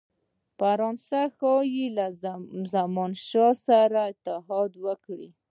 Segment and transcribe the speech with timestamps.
[0.59, 2.05] فرانسه ښايي له
[2.73, 5.27] زمانشاه سره اتحاد وکړي.